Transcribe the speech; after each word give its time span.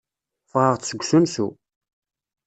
Ffɣeɣ-d 0.49 0.81
seg 0.85 0.99
usensu. 1.01 1.47